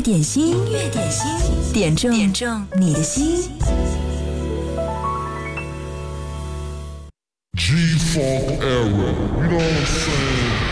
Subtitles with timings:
[0.00, 1.26] 点心，音乐点心，
[1.72, 3.50] 点中点中你的心。
[7.56, 10.69] G-Funk era, you know what Say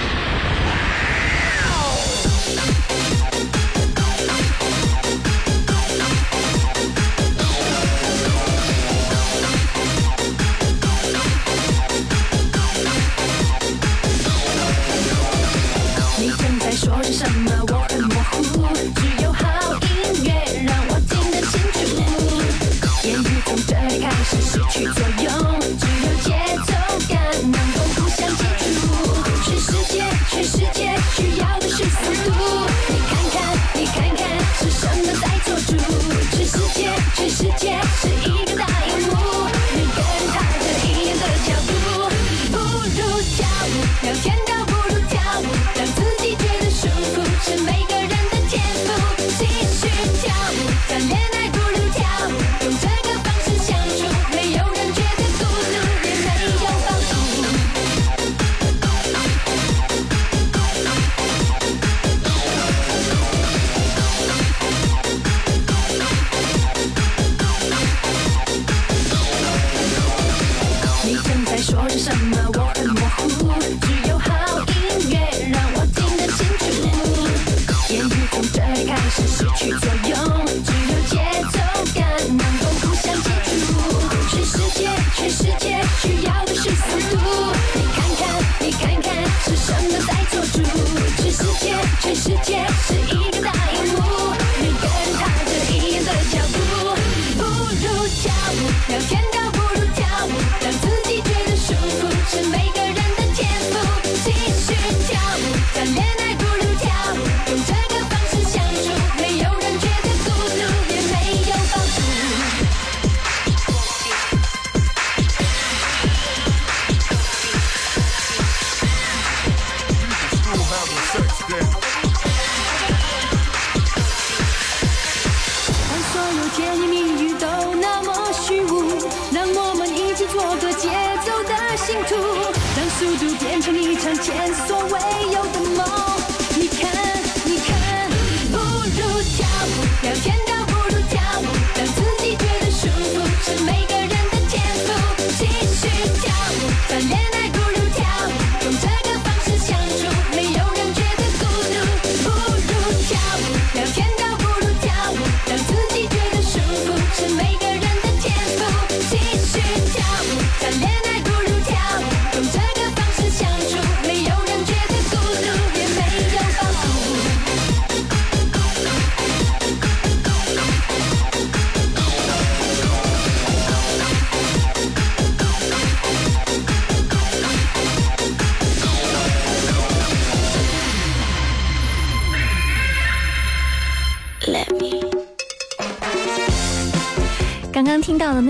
[145.60, 145.88] 继续
[146.20, 147.48] 跳舞，谈恋爱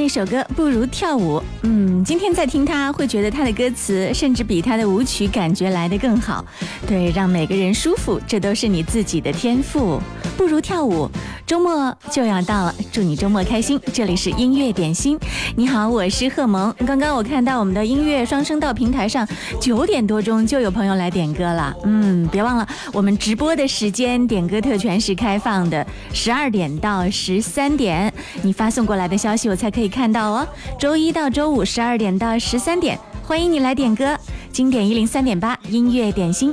[0.08, 6.44] 首歌《不如跳舞》，嗯，今天在听他，会觉得他的歌词甚至比他的舞曲感觉来得更好。
[6.86, 10.00] 对，让每个人舒服，这都是你自己的天赋。
[10.36, 11.10] 不如跳舞，
[11.48, 13.80] 周末就要到了，祝你周末开心。
[13.90, 15.18] 这里是音乐点心，
[15.56, 16.74] 你好，我是贺萌。
[16.86, 19.26] 刚刚我看到我们的音乐双声道平台上，
[19.58, 21.74] 九点多钟就有朋友来点歌了。
[21.84, 30.46] 嗯，别忘了我们直播的时间，点歌特权是开放的，十二点到十三点，你发送过来的消息我才可以看到哦。
[30.78, 34.14] 周一到周五十二点到十三点，欢迎你来点歌。
[34.52, 36.52] 经典一零三点八音乐点心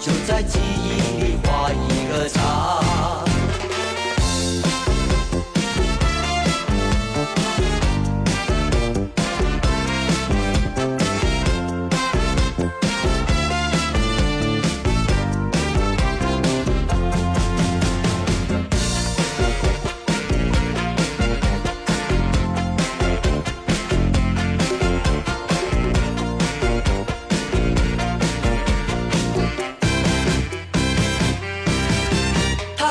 [0.00, 3.27] 就在记忆里画一个叉。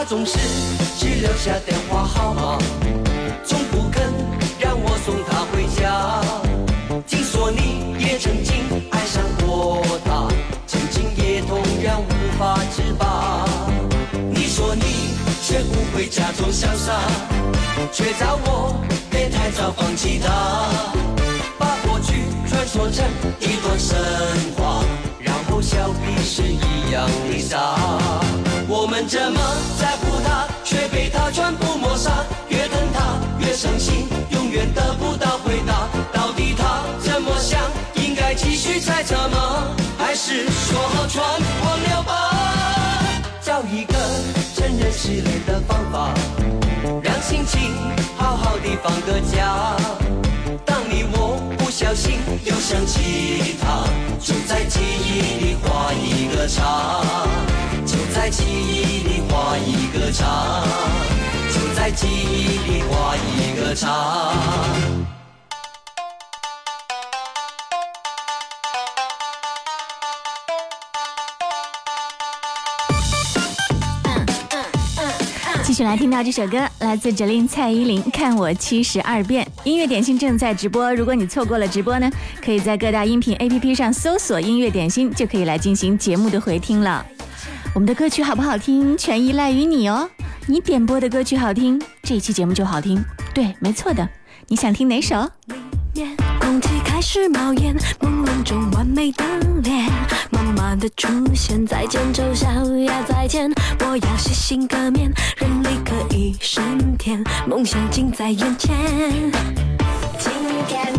[0.08, 0.38] 总是
[0.98, 2.58] 只留下电话号码，
[3.44, 4.02] 从不肯
[4.58, 6.24] 让我送她回家。
[7.06, 8.56] 听说你也曾经
[8.90, 10.30] 爱上过他，
[10.66, 13.46] 曾经也同样无法自拔。
[14.32, 15.12] 你说你
[15.42, 17.02] 学不会假装潇洒，
[17.92, 18.82] 却叫我
[19.12, 20.70] 别太早放弃他，
[21.60, 23.06] 把过去传说成
[23.42, 23.98] 一段神
[24.56, 24.82] 话，
[25.58, 27.58] 然后笑彼是一样的傻。
[28.68, 29.40] 我们这么
[29.80, 32.12] 在乎他，却被他全部抹杀。
[32.48, 35.90] 越疼他越伤心，永远得不到回答。
[36.14, 37.60] 到底他怎么想？
[37.96, 39.76] 应该继续猜测吗？
[39.98, 43.10] 还是说好全忘了吧？
[43.42, 43.94] 找一个
[44.56, 46.14] 承认失恋的方法，
[47.02, 47.74] 让心情
[48.16, 49.76] 好好的放个假。
[50.64, 51.42] 当你我
[51.88, 53.86] 小心又想起他，
[54.20, 57.02] 就在记忆里画一个叉，
[57.86, 60.66] 就在记忆里画一个叉，
[61.50, 64.44] 就在记忆里画一个叉。
[75.78, 79.46] 续来听到这首歌，来自 Jolin 蔡依林《看我七十二变》。
[79.64, 82.10] 音乐点心正在直播，如果你错过了直播呢，
[82.44, 87.06] 可以在各大音频 APP 上搜索“音乐点心”，就可以来进行节目的回听了。
[87.76, 90.10] 我们的歌曲好不好听，全依赖于你哦。
[90.48, 93.00] 你点播的歌曲好听，这一期节目就好听。
[93.32, 94.10] 对，没错的。
[94.48, 95.30] 你想听哪首？
[96.40, 99.24] 空气开始冒烟，朦胧中完美的
[99.64, 99.90] 脸，
[100.32, 102.48] 慢慢的出现，再见丑小
[102.86, 108.76] 鸭，再见，我要洗心革面，人力可以升天，梦想近在眼前。
[110.20, 110.32] 今
[110.68, 110.94] 天，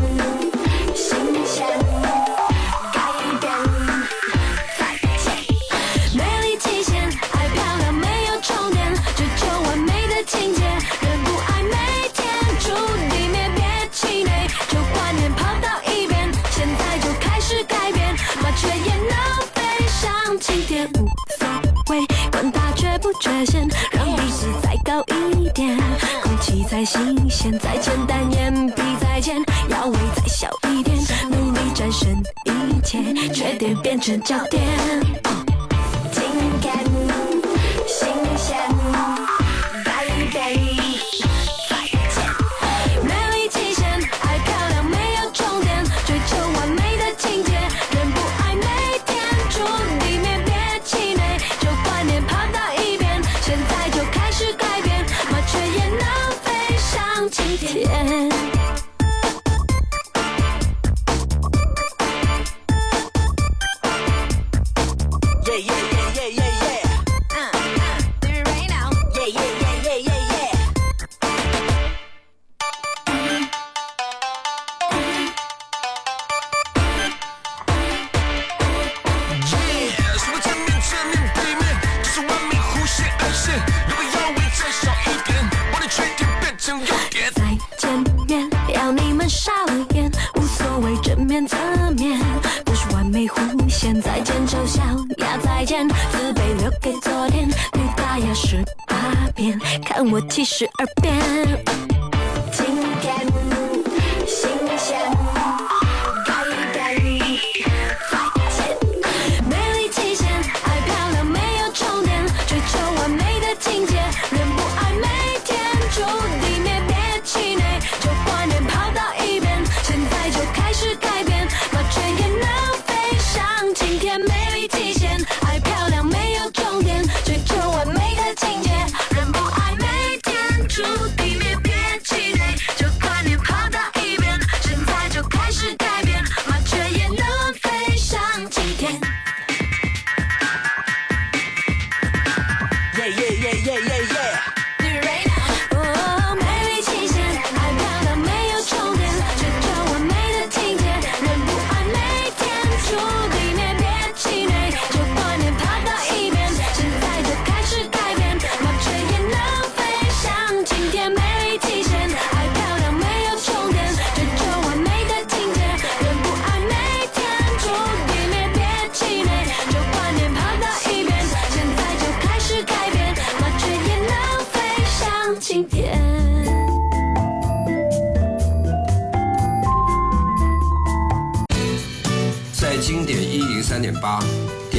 [23.38, 25.78] 让鼻子再高一点，
[26.24, 29.36] 空气再新鲜，再简单，眼皮再尖，
[29.68, 30.96] 腰围再小一点，
[31.30, 32.98] 努力战胜一切，
[33.32, 35.17] 缺点变成焦点。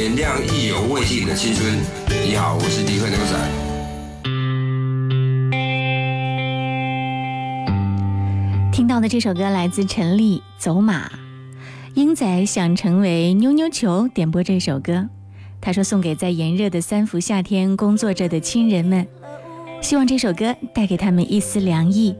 [0.10, 1.72] 点亮意犹未尽的青春。
[2.26, 3.38] 你好，我是迪克牛仔。
[8.72, 11.08] 听到的这首歌来自陈粒《走马》，
[11.94, 15.08] 英仔想成为妞妞球，点播这首歌。
[15.62, 19.06] 他说送给在炎热的三伏夏天工作着的亲人们，
[19.82, 22.16] 希望这首歌带给他们一丝凉意。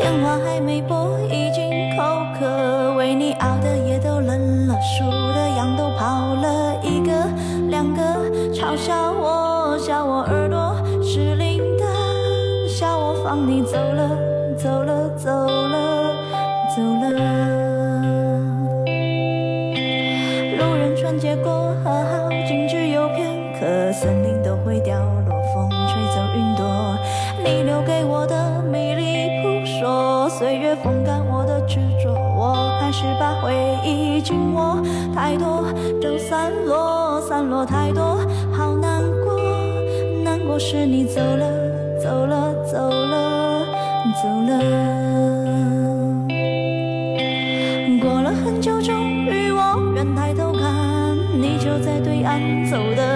[0.00, 2.94] 电话还没拨，已经口渴。
[2.94, 5.04] 为你熬的夜都冷了，数
[5.34, 7.12] 的羊都跑了一个
[7.68, 8.02] 两个，
[8.50, 11.84] 嘲笑我，笑我耳朵失灵的，
[12.66, 14.08] 笑我放你走了，
[14.56, 15.89] 走了，走了，
[30.76, 34.82] 风干我的执着，我还是把回忆紧握。
[35.14, 35.64] 太多
[36.00, 38.18] 都散落，散落太多，
[38.52, 39.38] 好难过，
[40.24, 41.46] 难过是你走了，
[42.02, 43.66] 走了，走了，
[44.22, 44.60] 走了。
[48.00, 48.94] 过了很久，终
[49.26, 53.09] 于我愿抬头看，你就在对岸走的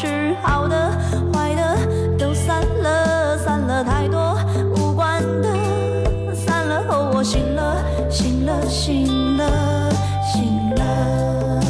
[0.00, 0.90] 是好的，
[1.30, 1.76] 坏的
[2.18, 4.34] 都散了，散了太多
[4.74, 7.76] 无关的，散了后我醒了，
[8.08, 9.90] 醒了，醒了，
[10.24, 11.60] 醒了。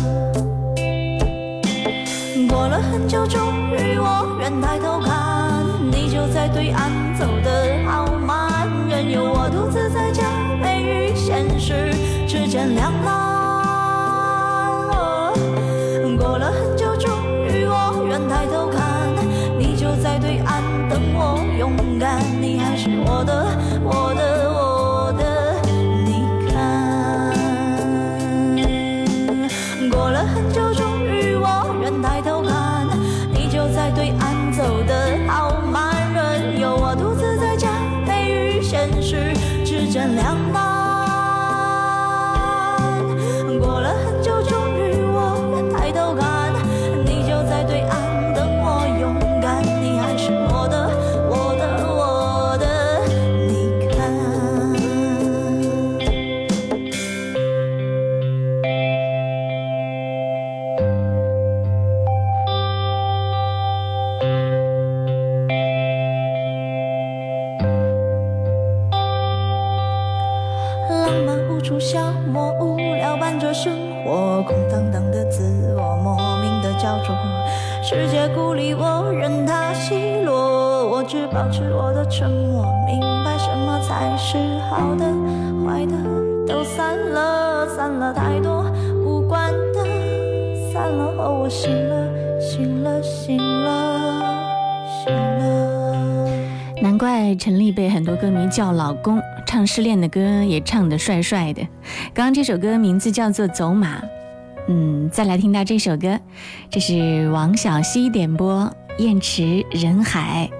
[2.48, 10.22] 过了很久，终于我愿抬头看，你就在对岸走得好慢，任由我独自在家，
[10.62, 11.92] 美与现实
[12.28, 12.92] 之间两
[98.50, 101.62] 叫老公，唱失恋的歌也唱得帅帅的。
[102.12, 103.98] 刚刚这首歌名字叫做《走马》，
[104.68, 106.18] 嗯，再来听到这首歌，
[106.68, 108.70] 这是王小溪点播
[109.02, 110.50] 《燕池人海》。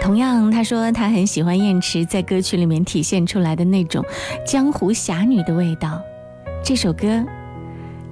[0.00, 4.04] 同样，他说他很喜欢燕池在歌曲里面体现出来的那种
[4.46, 6.00] 江湖侠女的味道。
[6.64, 7.24] 这首歌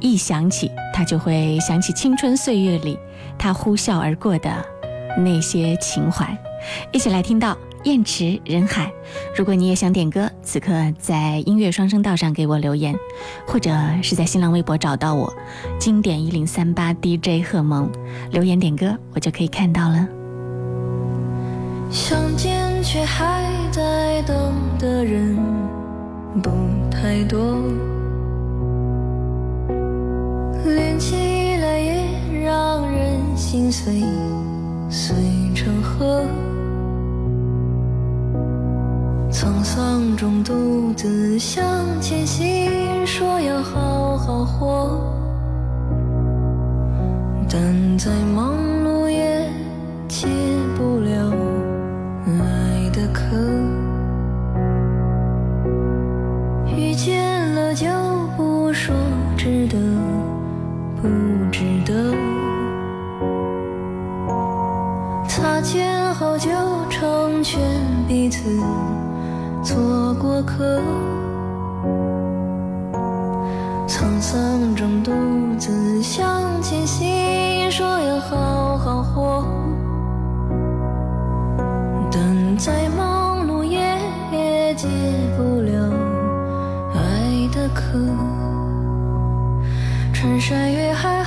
[0.00, 2.98] 一响起，他就会想起青春岁月里
[3.38, 4.50] 他呼啸而过的
[5.18, 6.36] 那些情怀。
[6.92, 8.92] 一起来听到燕池人海。
[9.36, 12.94] 如果你也想点歌，此刻在音乐双声道上给我留言，
[13.46, 13.70] 或者
[14.02, 15.32] 是在新浪微博找到我，
[15.78, 17.90] 经典一零三八 DJ 贺萌，
[18.30, 20.06] 留言点歌，我就可以看到了。
[21.90, 25.36] 相见却还在等的人
[26.42, 26.50] 不
[26.90, 27.56] 太多，
[30.64, 31.16] 连起
[31.56, 32.04] 来也
[32.44, 34.02] 让人心碎，
[34.88, 35.16] 碎
[35.54, 36.24] 成河。
[39.32, 41.62] 沧桑中独自向
[42.00, 45.00] 前行说要好好活
[47.48, 49.48] 但再忙碌也
[50.08, 50.26] 解
[50.76, 51.30] 不了
[52.40, 53.36] 来的渴
[56.76, 57.86] 遇见了就
[58.36, 58.92] 不说
[59.36, 59.78] 值得
[61.00, 61.08] 不
[61.52, 62.12] 值得
[65.28, 66.50] 擦肩后就
[66.90, 67.60] 成全
[68.08, 68.40] 彼此
[69.70, 70.80] 做过客。
[73.86, 75.12] 沧桑中独
[75.56, 79.44] 自向前行，说要好好活。
[82.10, 84.88] 但再忙碌也解
[85.36, 85.88] 不了
[86.92, 87.96] 爱的渴。
[90.12, 91.22] 穿山越海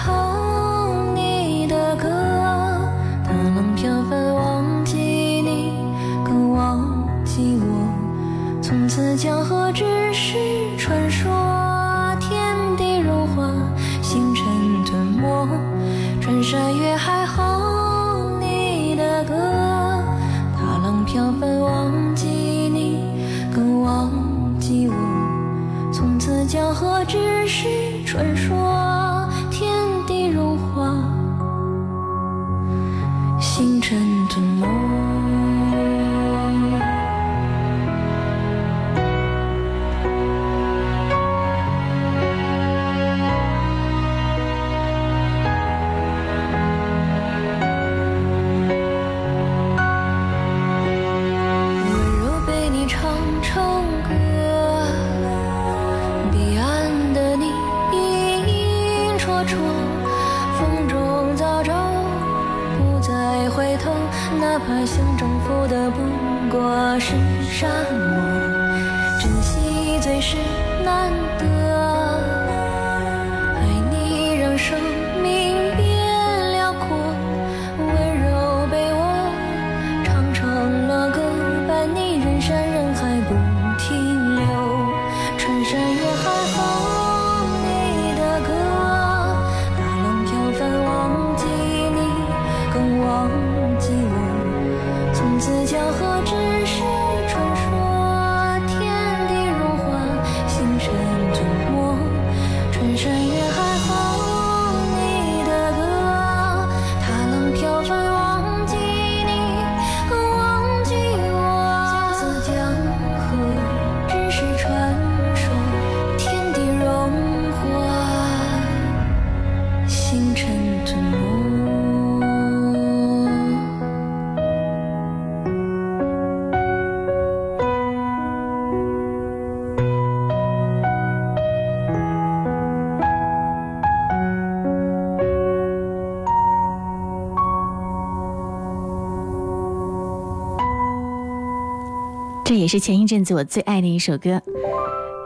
[142.64, 144.42] 也是前一阵子我最爱的一首歌，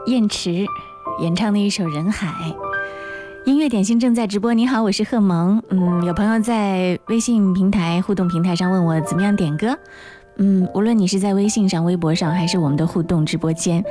[0.08, 0.66] 燕池
[1.20, 2.28] 演唱的一首《人海》。
[3.46, 5.62] 音乐点心正在直播，你好，我是贺萌。
[5.70, 9.78] 嗯，有朋友在微信平台互动平台上问我怎么样点歌。
[10.38, 13.86] 嗯，无论你是在微信上、微博上，还是我们的互动直播间，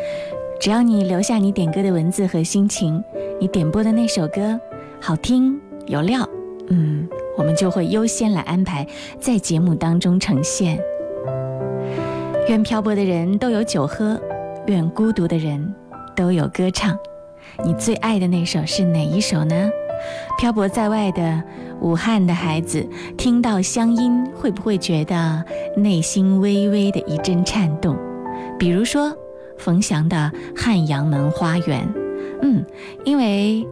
[0.60, 3.00] 只要你留下你点歌的文字和心情，
[3.40, 4.58] 你点播的那首歌
[5.00, 5.56] 好听
[5.86, 6.28] 有料，
[6.66, 8.84] 嗯，我们就会优先来安排
[9.20, 10.76] 在节目当中呈现。
[12.48, 14.20] 愿漂泊的人都有酒喝，
[14.68, 15.74] 愿孤独的人
[16.14, 16.96] 都有歌唱。
[17.64, 19.68] 你最爱的那首是哪一首呢？
[20.38, 21.42] 漂泊在外的
[21.80, 25.44] 武汉的孩子，听到乡音会不会觉得
[25.76, 27.96] 内心微微的一阵颤动？
[28.56, 29.12] 比如说
[29.58, 31.84] 冯翔的《汉阳门花园》，
[32.42, 32.64] 嗯，
[33.04, 33.66] 因为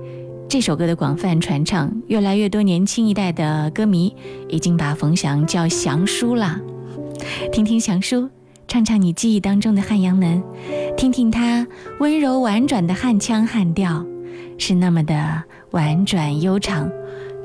[0.49, 4.17] 这首歌的广泛传唱，越来越多年轻一代的歌迷
[4.49, 6.61] 已经把冯翔叫翔叔啦。
[7.53, 8.29] 听听翔叔。
[8.67, 10.43] 唱唱你记忆当中的汉阳门，
[10.97, 11.67] 听听他
[12.01, 14.05] 温柔婉转的汉腔汉调，
[14.59, 16.91] 是那么的婉转悠长，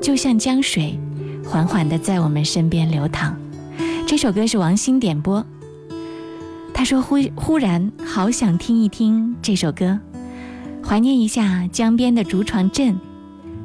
[0.00, 0.98] 就像江水，
[1.44, 3.36] 缓缓地在我们身边流淌。
[4.06, 5.44] 这首歌是王鑫点播，
[6.74, 10.00] 他说忽忽然好想听一听这首歌，
[10.84, 12.98] 怀念一下江边的竹床镇，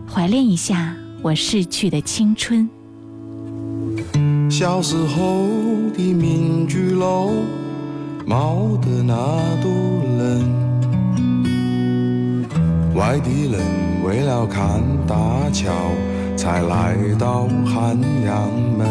[0.08, 2.70] 怀恋一下我逝去的青春。
[4.58, 5.50] 小时候
[5.94, 7.30] 的民居楼，
[8.26, 9.14] 冒的那
[9.62, 9.68] 堵
[10.18, 10.50] 冷。
[12.96, 13.60] 外地人
[14.06, 15.74] 为了看大桥，
[16.38, 18.88] 才来到汉阳门。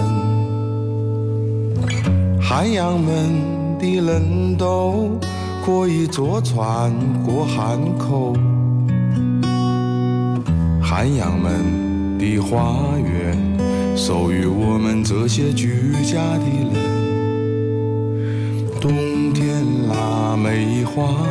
[2.38, 5.18] 汉阳门的人都
[5.64, 6.92] 可以坐船
[7.24, 8.34] 过汉口。
[10.82, 13.53] 汉阳门的花园。
[14.06, 16.74] 属于我们这些居家的人。
[18.78, 18.92] 冬
[19.32, 21.26] 天腊梅花，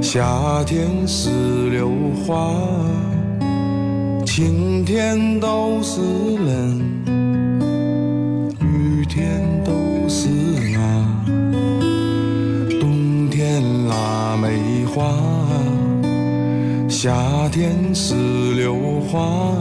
[0.00, 1.28] 夏天石
[1.70, 1.90] 榴
[2.24, 2.54] 花，
[4.24, 6.00] 晴天都是
[6.46, 6.80] 人，
[8.60, 9.72] 雨天都
[10.08, 10.28] 是
[10.76, 11.26] 啊。
[12.80, 15.02] 冬天腊梅花，
[16.88, 17.12] 夏
[17.50, 18.14] 天石
[18.54, 19.52] 榴花。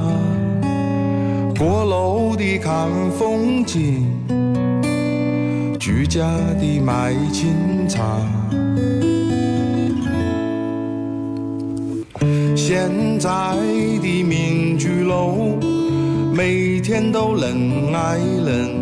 [1.57, 4.05] 过路的看风景，
[5.79, 6.21] 居家
[6.59, 8.21] 的卖清茶。
[12.55, 13.29] 现在
[13.99, 15.57] 的民居楼，
[16.31, 18.77] 每天都人挨人。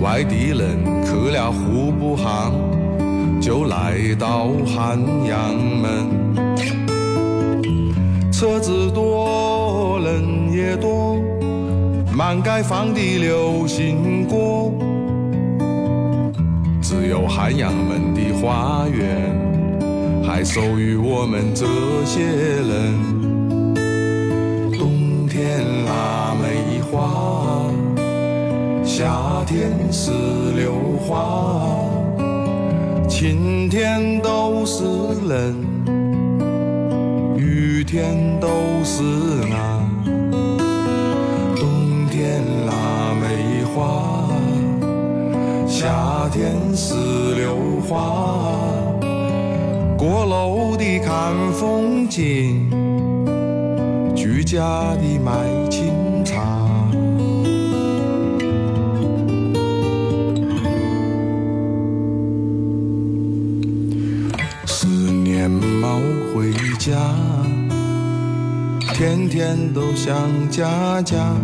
[0.00, 2.52] 外地人去了户部巷，
[3.40, 6.10] 就来到汉阳门。
[8.32, 11.16] 车子多，人也多，
[12.12, 14.70] 满街放的流行歌，
[16.82, 19.34] 只有汉阳门的花园。
[20.22, 21.66] 还属于我们这
[22.04, 22.94] 些人。
[24.78, 27.66] 冬天腊梅花，
[28.84, 30.12] 夏天石
[30.54, 31.66] 榴花，
[33.08, 34.84] 晴天都是
[35.26, 35.56] 人，
[37.36, 38.48] 雨天都
[38.84, 39.02] 是
[39.52, 39.79] 啊。
[43.74, 44.28] 花，
[45.66, 46.94] 夏天石
[47.36, 47.56] 榴
[47.88, 48.42] 花。
[49.96, 52.70] 过楼的看风景，
[54.16, 56.58] 居家的卖清茶。
[64.66, 66.00] 十年冇
[66.34, 66.96] 回家，
[68.94, 70.16] 天天都想
[70.50, 71.34] 家家，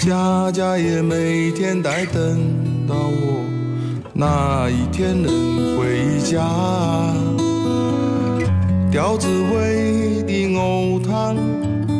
[0.00, 2.40] 家家也每天在等
[2.88, 3.44] 到我。
[4.14, 6.40] 哪一天能回家？
[8.90, 11.36] 吊子味的藕汤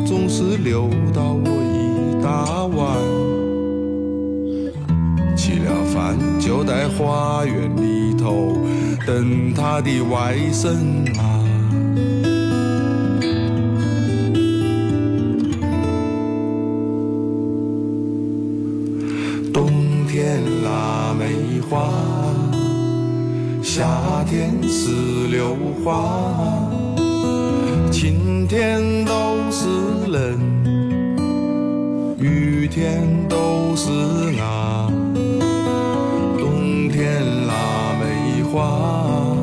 [0.03, 2.97] 总是留到我一大碗，
[5.37, 8.57] 吃了饭就在花园里头
[9.05, 10.69] 等他的外甥
[11.19, 11.40] 啊。
[23.81, 24.91] 夏天石
[25.31, 26.21] 榴花，
[27.91, 29.11] 晴天都
[29.49, 29.65] 是
[30.07, 30.37] 人，
[32.19, 33.89] 雨天都是
[34.39, 34.87] 啊。
[36.37, 39.35] 冬天腊梅花，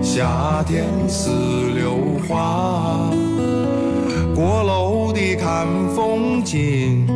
[0.00, 1.28] 夏天石
[1.74, 1.92] 榴
[2.26, 3.10] 花，
[4.34, 7.06] 过楼的看风景。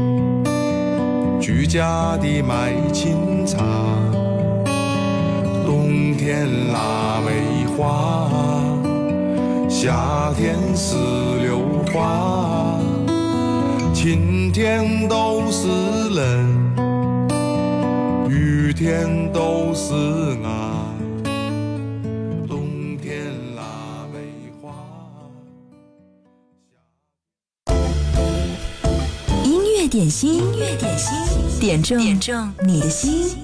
[1.41, 3.65] 居家的卖清茶，
[6.33, 8.31] 天腊梅花，
[9.69, 10.95] 夏天石
[11.43, 11.59] 榴
[11.93, 12.79] 花，
[13.93, 15.67] 晴天都是
[16.15, 16.73] 人，
[18.31, 19.93] 雨天都是
[20.45, 20.95] 啊。
[22.47, 24.21] 冬天腊梅
[24.63, 24.71] 花。
[29.43, 33.37] 音乐点心，音乐点心，点中点中你的心。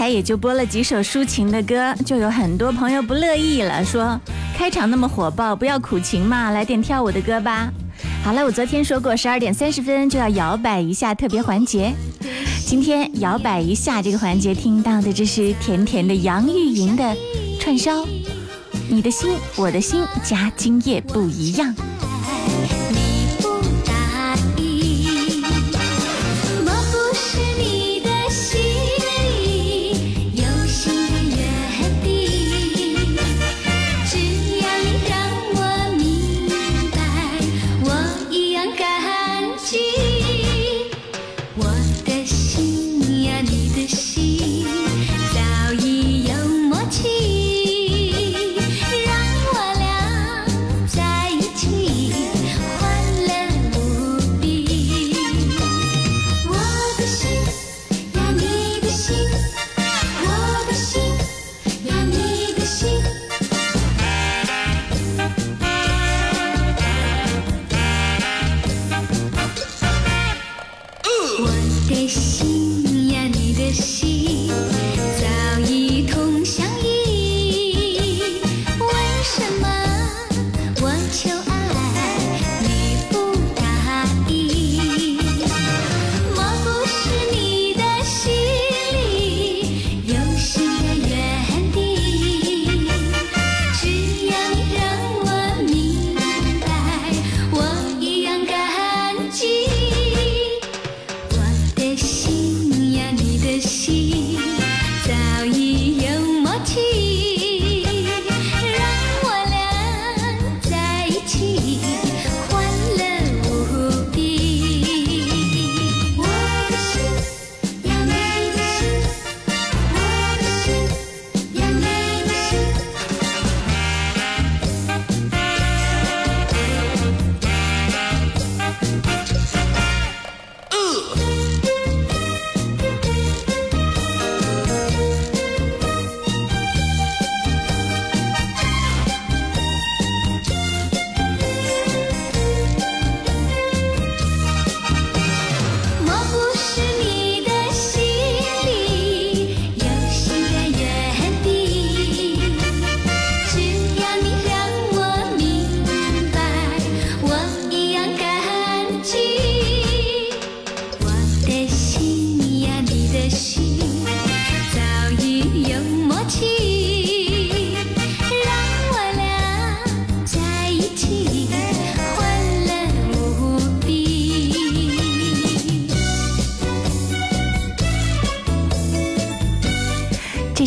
[0.00, 4.18] 才也就播了几首抒情的歌，就有很多朋友不乐意了，说
[4.56, 7.70] 开场那么火爆，不要苦情嘛，来点跳舞的歌吧。
[8.24, 11.92] 好了，我昨天说过，十二点三十分就要摇摆一下特别环节。
[12.64, 17.14] 今天摇摆一下这个环节，听到的这是甜甜的杨钰莹的
[17.60, 18.02] 串烧。
[18.88, 21.76] 你的心，我的心，加今夜不一样。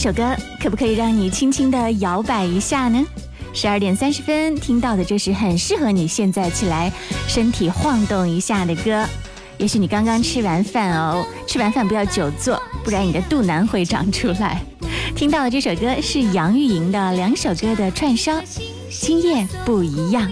[0.04, 3.02] 首歌可不可以让你轻轻的摇摆一下呢？
[3.54, 6.92] 十二点三十分听到的，这是很适合你现在起来
[7.26, 9.06] 身体晃动一下的歌。
[9.58, 14.62] 也许你刚刚吃完饭哦，吃完饭不要久坐，不然你的肚腩会长出来。
[15.16, 18.34] 听到的这首歌是杨钰莹的两首歌的串烧，
[18.90, 20.30] 《今夜不一样》。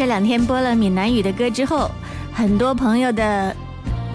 [0.00, 1.90] 这两天播了闽南语的歌之后，
[2.32, 3.54] 很多朋友的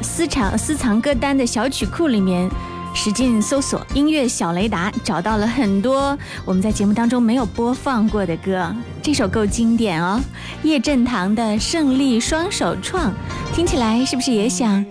[0.01, 2.49] 私藏私藏歌单的小曲库里面，
[2.95, 8.75] 使劲搜索音乐小雷达，找到了很多我们在节目当中没有播放过的歌。
[9.03, 10.19] 这首够经典哦，
[10.63, 13.11] 叶振棠的《胜利双手创》，
[13.53, 14.83] 听起来是不是也想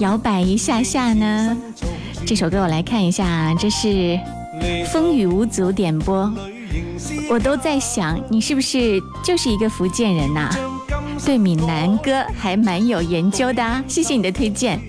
[0.00, 1.56] 摇摆一下下呢？
[2.26, 4.20] 这首歌我来看一下，这是
[4.92, 6.30] 风雨无阻点播。
[7.30, 10.50] 我都在想，你是不是就是一个福建人呐、
[11.24, 13.82] 对闽南歌还蛮有研究的啊！
[13.88, 14.80] 谢谢你的推荐。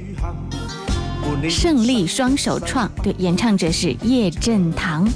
[1.50, 5.08] 胜利双手创，对，演唱者是叶振棠。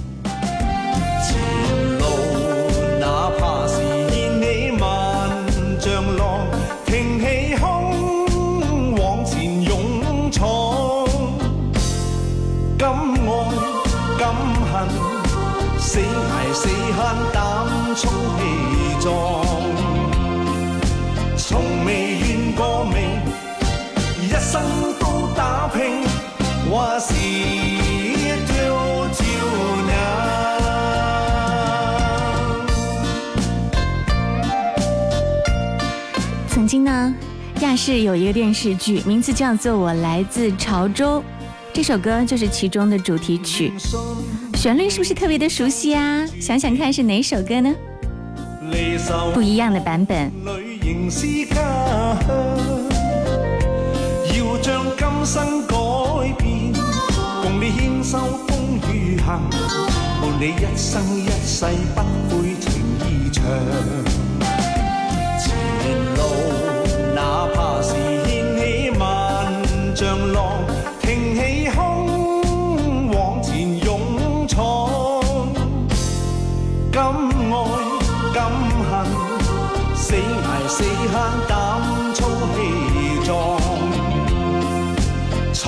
[1.24, 2.06] 前路
[3.00, 3.78] 哪怕是
[4.10, 5.30] 千里萬
[5.80, 6.46] 丈浪，
[6.86, 7.56] 挺起
[16.60, 17.00] 死慳
[17.32, 17.38] 膽
[17.96, 18.42] 充氣
[19.00, 19.08] 壯，
[21.38, 22.96] 從未怨過命，
[24.24, 24.60] 一生
[25.00, 26.04] 都打拼，
[26.72, 27.14] 話是
[28.48, 28.54] 就
[29.14, 29.24] 照
[29.86, 29.92] 亮。
[36.50, 37.14] 曾经呢，
[37.60, 41.20] 亚视有一个电视剧，名字叫做《我来自潮州》，
[41.72, 43.72] 这首歌就是其中的主题曲，
[44.68, 46.28] 旋律是不是特別的熟悉啊？
[46.42, 47.74] 想想看是哪首歌呢？
[48.70, 50.30] 離愁不一樣的版本。
[50.44, 52.34] 裏仍是家鄉，
[54.38, 55.78] 要將今生改
[56.38, 56.74] 變，
[57.42, 58.52] 共你牵手風
[58.92, 61.64] 雨行，伴你一生一世
[61.96, 62.02] 不
[62.36, 62.70] 悔情
[63.08, 63.42] 意長。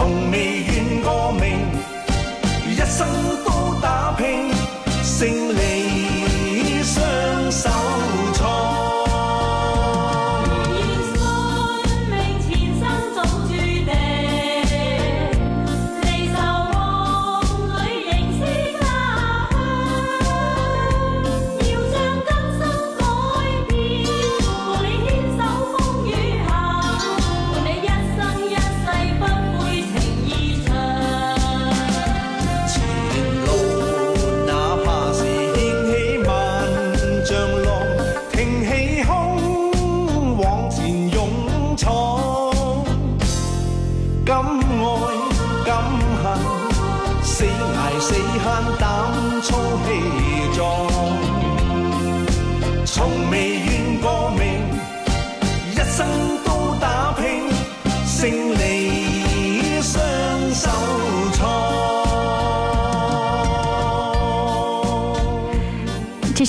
[0.09, 1.59] 从未怨过命，
[2.67, 3.07] 一生
[3.45, 4.49] 都打拼，
[5.03, 5.68] 胜利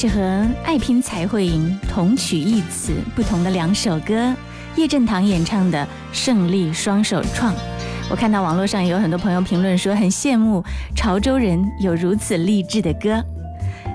[0.00, 0.18] 是和
[0.64, 4.34] 《爱拼才会赢》同曲异词不同的两首歌，
[4.74, 7.52] 叶振棠演唱的《胜利双手创》。
[8.10, 10.64] 我看到网络上有很多朋友评论说，很羡慕
[10.96, 13.22] 潮州人有如此励志的歌，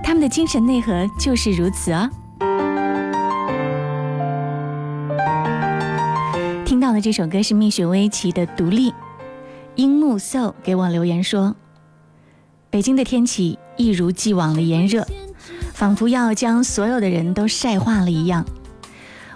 [0.04, 2.08] 他们的精神内核就是如此哦。
[6.68, 8.92] 听到的这首歌是蜜雪薇琪的《独立》，
[9.74, 11.56] 樱木秀给我留言说，
[12.70, 15.04] 北京的天气一如既往的炎热。
[15.76, 18.46] 仿佛要将所有的人都晒化了一样。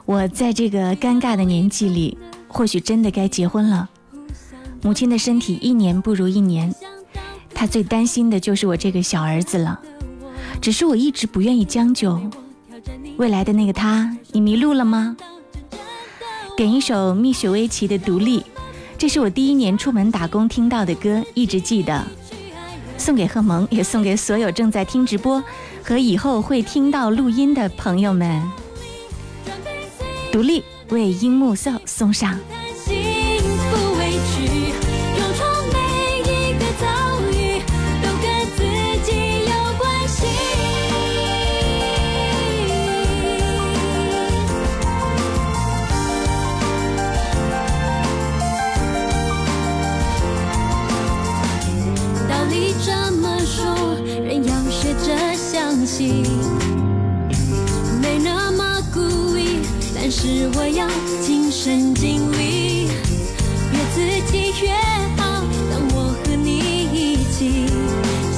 [0.05, 2.17] 我在这个尴尬的年纪里，
[2.47, 3.89] 或许真的该结婚了。
[4.81, 6.73] 母亲的身体一年不如一年，
[7.53, 9.81] 她最担心的就是我这个小儿子了。
[10.61, 12.17] 只是我一直不愿意将就。
[13.17, 15.17] 未来的那个他，你迷路了吗？
[16.55, 18.39] 点一首蜜雪薇琪的《独立》，
[18.97, 22.07] 这是我第一年出门打工听到的歌，一直记得。
[22.99, 25.43] 送给贺萌，也送给所有正在听直播
[25.83, 28.43] 和以后会听到录音的朋友们。
[30.31, 32.37] 独立为樱木秀送上。
[58.01, 59.59] 没那么故意，
[59.93, 60.87] 但是我要
[61.21, 62.87] 亲身经历，
[63.73, 64.71] 越自己越
[65.17, 65.43] 好。
[65.69, 66.57] 当我和你
[66.93, 67.67] 一起，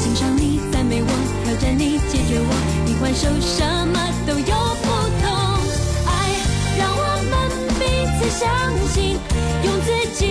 [0.01, 1.07] 欣赏你，赞美我，
[1.45, 2.51] 挑战你，解决我，
[2.83, 4.87] 你还手什么都有不
[5.21, 5.29] 同。
[6.07, 6.09] 爱
[6.79, 6.99] 让我
[7.29, 7.31] 们
[7.77, 7.81] 彼
[8.17, 8.49] 此相
[8.89, 9.19] 信，
[9.63, 9.87] 用自
[10.17, 10.30] 己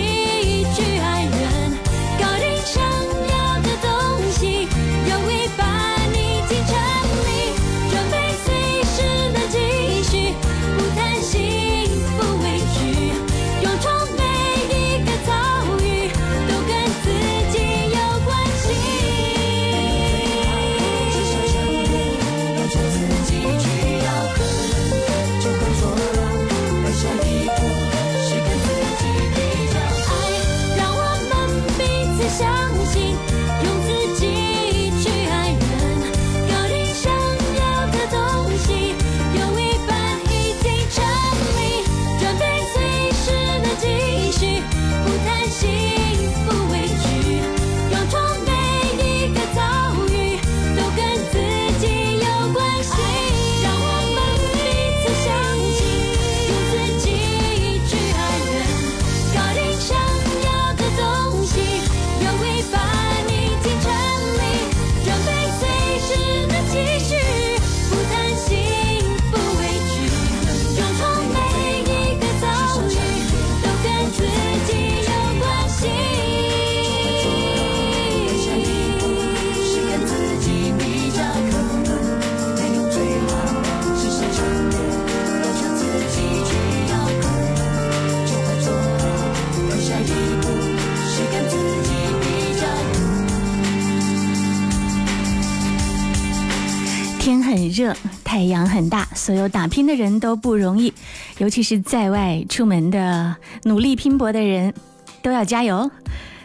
[97.81, 100.93] 热，太阳很大，所有打拼的人都不容易，
[101.39, 104.73] 尤其是在外出门的努力拼搏的人，
[105.23, 105.89] 都要加油。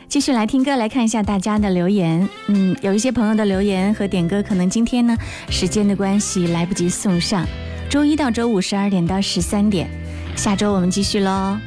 [0.08, 2.26] 继续来听歌，来看一下大家的留言。
[2.46, 5.14] 嗯，有一些朋友的留言和点歌，可能今天呢
[5.50, 7.46] 时间的关系来不及送上。
[7.90, 9.90] 周一到周五十二点到十三点，
[10.34, 11.58] 下周我们继续喽。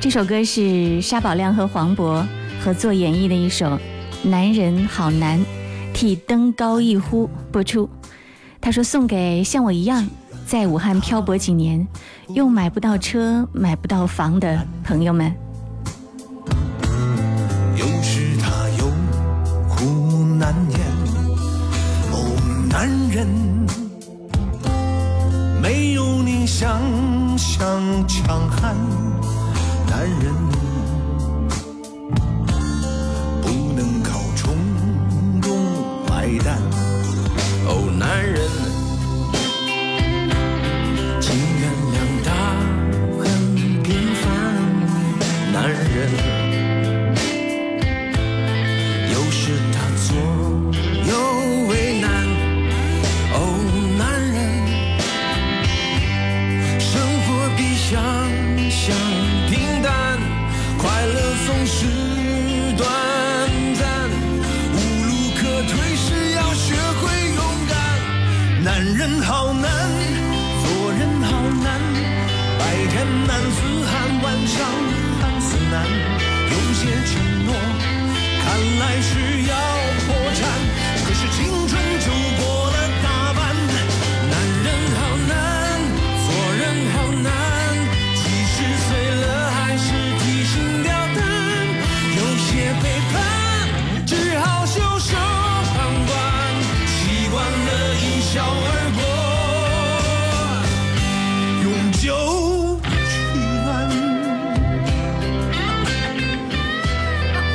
[0.00, 2.22] 这首歌是沙宝亮和黄渤
[2.62, 3.66] 合作演绎的一首
[4.28, 5.38] 《男人好难》，
[5.94, 7.88] 替登高一呼播出。
[8.64, 10.08] 他说送给像我一样
[10.46, 11.86] 在武汉漂泊几年，
[12.28, 15.30] 又买不到车、买不到房的朋友们。
[17.76, 18.86] 有时他有
[19.68, 20.80] 苦难言。
[22.10, 22.16] 哦，
[22.70, 23.28] 男人
[25.60, 26.80] 没有你想
[27.36, 28.74] 象强悍，
[29.90, 30.32] 男人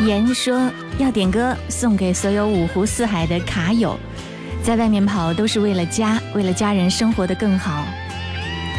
[0.09, 3.95] 言说要点歌送给所有五湖四海的卡友，
[4.63, 7.85] 在外面跑都是为了家，为了家人生活的更好，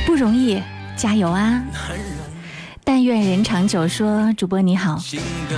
[0.04, 0.60] 不容易，
[0.96, 1.62] 加油啊！
[2.82, 5.00] 但愿人长久说，主播你好，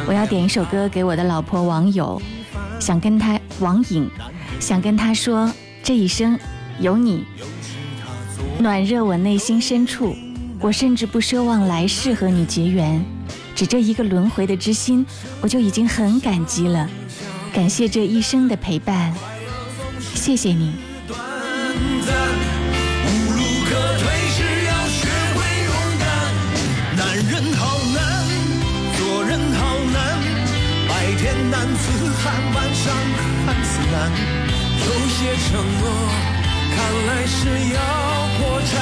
[0.06, 2.20] 我要点一首歌给我的老婆网友，
[2.78, 4.06] 想跟她网瘾，
[4.60, 5.50] 想跟她说
[5.82, 6.38] 这一生
[6.80, 7.24] 有你，
[8.58, 10.14] 暖热我内心深处，
[10.60, 13.02] 我甚至不奢望来世和你结缘。
[13.54, 15.06] 只这一个轮回的知心，
[15.40, 16.88] 我就已经很感激了。
[17.52, 19.12] 感谢这一生的陪伴，
[20.14, 20.72] 谢谢你。
[21.06, 21.18] 短
[22.06, 22.14] 暂，
[23.04, 25.38] 无路可退时要学会
[25.68, 26.02] 勇敢。
[26.96, 27.00] 男
[27.30, 27.60] 人好
[27.92, 28.00] 难，
[28.96, 29.60] 做人好
[29.92, 30.18] 难，
[30.88, 31.84] 白天男子
[32.24, 32.84] 汉，晚上
[33.44, 33.94] 汉子难。
[34.80, 35.84] 有些承诺
[36.74, 36.76] 看
[37.06, 37.36] 来是
[37.74, 37.78] 要
[38.38, 38.72] 破产，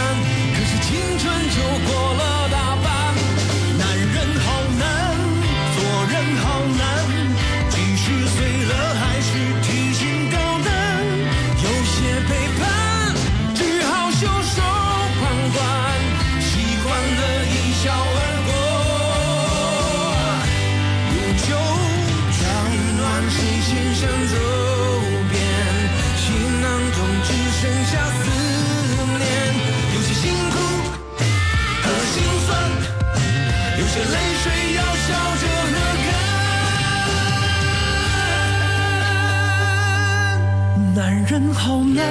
[42.00, 42.08] 难，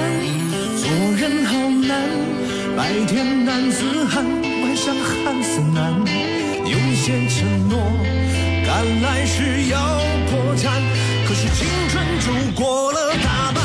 [0.76, 0.84] 做
[1.18, 1.52] 人好
[1.88, 1.90] 难，
[2.76, 4.24] 白天男子汉，
[4.62, 5.78] 晚上汉子难。
[6.64, 7.78] 有些承诺，
[8.64, 9.76] 看来是要
[10.30, 10.80] 破产，
[11.26, 12.26] 可是青春就
[12.60, 13.59] 过了大半。